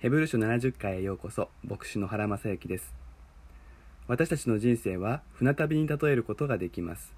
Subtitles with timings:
[0.00, 2.94] ヘブル書70回へようこそ牧師の原正幸です。
[4.06, 7.12] 私たちの人生は船旅に例えることができます。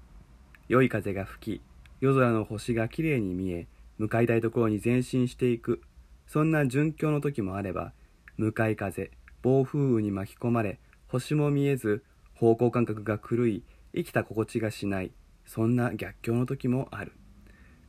[0.67, 1.61] 良い風が吹き
[2.01, 3.67] 夜空の星がきれいに見え
[3.99, 5.81] 向かいたいところに前進していく。
[6.27, 7.93] そんな順境の時もあれば
[8.35, 9.11] 向かい風
[9.41, 10.77] 暴風雨に巻き込まれ
[11.07, 12.03] 星も見えず
[12.35, 13.63] 方向感覚が狂い
[13.95, 15.13] 生きた心地がしない。
[15.45, 17.13] そんな逆境の時もある。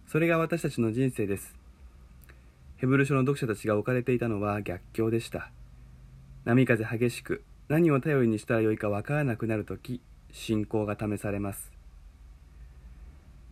[0.06, 1.63] それが私たちの人生です。
[2.84, 5.50] ヘブル書の読者たちが置かれていたのは逆境でした。
[6.44, 11.72] 波風激しく何を頼りにしたらよいかわからなくなるとき信仰が試されます。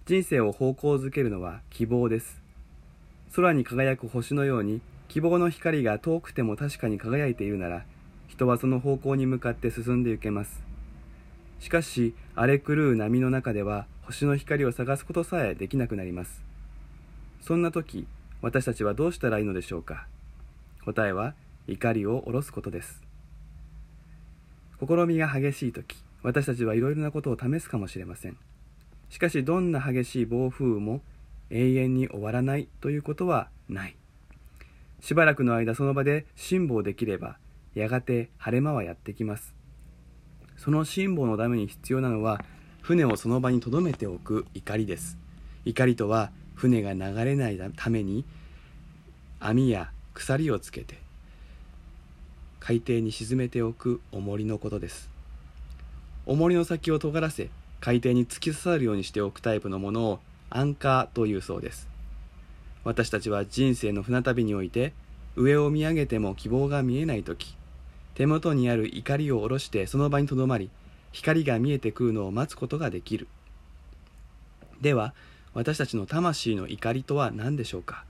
[0.04, 2.42] 人生を方向づけるのは希望です。
[3.34, 7.86] 空に輝く星のように希望の光が遠くても確かに輝いているなら
[8.28, 10.62] 人はその方向に向かって進んでいけます。
[11.58, 16.42] しかし荒れ狂う波の中では星の光を探すことさえできなくなります。
[17.40, 18.06] そんな時
[18.42, 20.08] 私たちはどうしたらいいのでしょうか？
[20.84, 21.34] 答えは
[21.68, 23.00] 怒りを下ろすことです。
[24.80, 28.36] 試みが激しい時私たちはいろいろなことを試すかもしれません。
[29.10, 31.02] しかしどんな激しい暴風雨も
[31.50, 33.96] 永遠に終わらないということはない。
[35.00, 37.36] しばらくの間その場で辛抱できれば
[37.74, 39.54] やがて晴れ間はやってきます。
[40.56, 42.42] その辛抱のために必要なのは
[42.80, 45.16] 船をその場に留めておく怒りです。
[45.64, 48.24] 怒りとは船が流れないために
[49.40, 50.98] 網や鎖をつけて
[52.60, 55.10] 海底に沈めておく重りのことです。
[56.26, 61.88] 重りの先を尖らせ海底に突き刺さるようにしておくタイプのものをアンカーというそうです。
[62.84, 64.92] 私たちは人生の船旅において
[65.34, 67.56] 上を見上げても希望が見えない時
[68.14, 70.70] 手元にある怒りを下ろしてその場にとどまり
[71.10, 73.26] 光が見えてくるのを待つことができる。
[74.80, 75.14] では
[75.54, 78.04] 私たちの魂の怒りとは何でしょうか？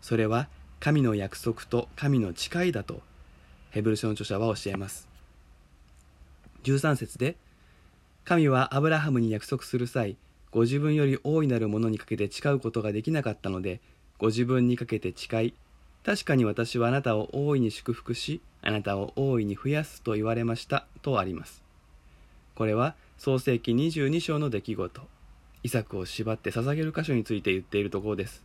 [0.00, 0.48] それは
[0.80, 3.02] 神の約束と神の誓いだと
[3.70, 5.08] ヘブル書の著者は教えます。
[6.64, 7.36] 13節で
[8.24, 10.16] 神はアブラハムに約束する際
[10.50, 13.80] ご自分より大いなるものにかけて誓うことができなかったので
[14.18, 15.54] ご自分にかけて誓い
[16.04, 21.62] 確かに私はあなたを大いに祝福しあなたを大いに増やすと言われましたとあります。
[22.54, 25.02] これは創世紀22章の出来事。
[25.66, 28.42] イサクを縛って捧げる箇所について言っているところです。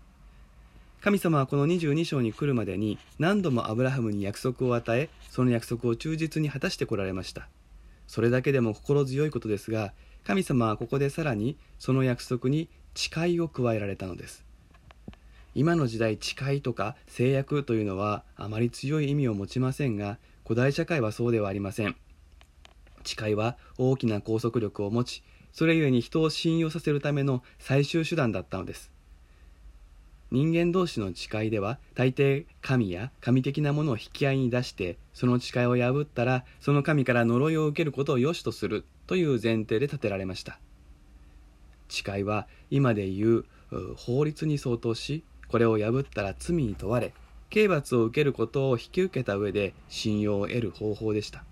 [1.02, 7.48] 神様はこの22章に来るまでに何度もアブラハムに約束を与えその約束を忠実に果たしてこられました。
[8.08, 9.94] それだけでも心強いことですが
[10.24, 14.44] 神様はここでさらにその約束に誓いを加えられたのです。
[15.53, 21.96] 今の時代誓いとか制約というのはあまり強い意味を持ちませんが古代社会はそうではありません。
[23.03, 28.91] 誓いは大きな拘束力を持ちそれゆえに人を信用させるための最終手段だったのです。
[30.31, 40.59] 人間同士の誓いでは大抵神や神的なものを引き合いに出してその誓いを破ったらその神から呪いを受けることを良しとするという前提で立てられました。
[41.90, 43.44] 誓いは今でいう
[43.97, 47.13] 法律に相当しこれを破ったら罪に問われ
[47.50, 51.44] 刑罰を受けることを引き受けた上で信用を得る方法でした。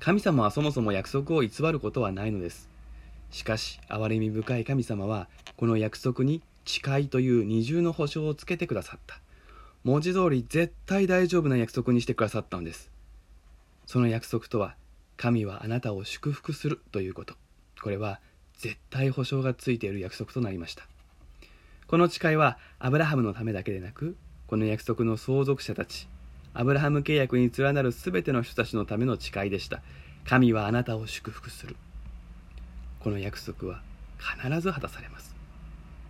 [0.00, 2.70] 神様はそもそも約束を偽ることはないのです。
[3.30, 5.28] しかし憐れみ深い神様は
[5.58, 9.20] この約束に誓いという二重の保証をつけてくださった。
[9.84, 12.90] 文字通り絶対大丈夫な約束にしてくださったのです。
[13.84, 14.74] その約束とは
[15.18, 17.34] 神はあなたを祝福するということ。
[17.82, 18.20] これは
[18.56, 20.88] 絶対保証がついている約束となりました。
[21.86, 26.08] この誓いはアブラハムのためだけでなくこの約束の相続者たち
[26.52, 29.82] アブラハム契約に連なる全ての人たちのための誓いでした。
[30.24, 31.76] 神はあなたを祝福する。
[32.98, 33.82] この約束は
[34.18, 35.34] 必ず果たされます。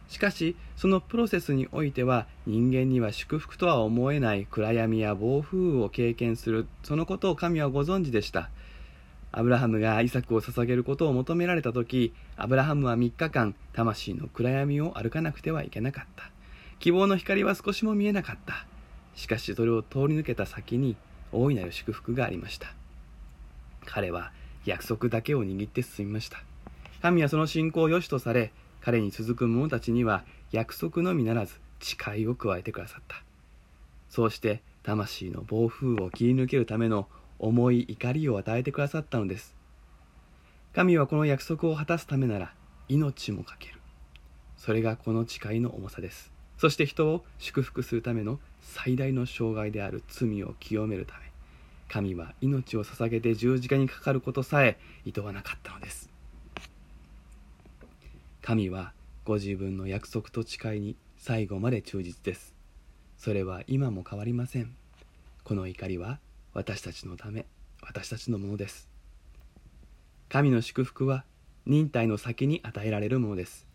[0.09, 6.67] しかしそのプロセスにおいては人間には祝福とは思えない暗闇や暴風雨を経験する。
[6.83, 8.51] そのことを神はご存知でした。
[9.33, 16.31] アブラハムがイサクを捧げることを求められた時アブラハムは3日間魂の暗闇を歩かなくてはいけなかった。
[16.81, 18.67] 希望の光は少しも見えなかった。
[19.15, 20.97] しかしそれを通り抜けた先に
[21.33, 22.75] 大いなる祝福がありました。
[23.85, 24.33] 彼は
[24.65, 26.43] 約束だけを握って進みました。
[27.03, 33.23] 神はその信仰を良しとされ彼に続く者たちには約束のみならず誓いを加えてくださった。
[34.09, 37.09] そうして魂の暴風を切り抜けるための
[37.39, 39.55] 重い怒りを与えてくださったのです。
[40.75, 42.53] 神はこの約束を果たすためなら
[42.89, 43.81] 命もかける。
[44.57, 46.33] それがこの誓いの重さです。
[46.61, 51.31] そして人を祝福するための最大の障害である罪を清めるため
[51.89, 56.11] 神は命を捧げて十字架にかかることさえ厭わなかったのです。
[58.43, 58.93] 神は
[59.25, 62.55] ご自分の約束と誓いに最後まで忠実です。
[63.17, 64.77] それは今も変わりません。
[65.43, 66.21] この怒りは
[66.53, 67.47] 私たちのため
[67.81, 68.91] 私たちのものです。
[70.29, 71.25] 神の祝福は
[71.65, 73.70] 忍耐の先に与えられるものです。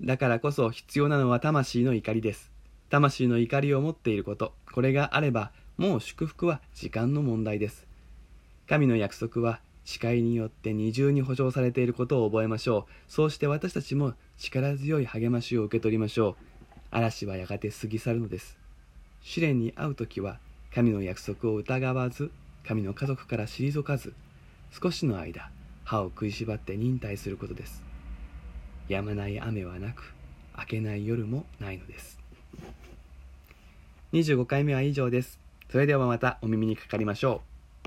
[0.00, 2.50] だからこそ必要なのは魂の怒りです。
[2.90, 4.52] 魂の怒りを持っていること。
[4.72, 7.86] これがあればもう祝福は時間の問題です。
[8.68, 12.92] 神の約束は誓いによって二重に保証されていることを覚えましょう。
[13.12, 16.36] そうして私たちも力強い励ましを受け取りましょう。
[16.90, 18.58] 嵐はやがて過ぎ去るのです。
[19.22, 20.38] 試練に遭う時は
[20.74, 22.30] 神の約束を疑わず
[22.66, 24.14] 神の家族から退かず
[24.70, 25.50] 少しの間
[25.84, 27.93] 歯を食いしばって忍耐することです。
[28.88, 30.12] 止まない雨はなく
[30.58, 32.18] 明けない夜もないのです。
[34.12, 35.38] 25回目は以上です。
[35.70, 37.53] それではまたお耳にかかりましょう。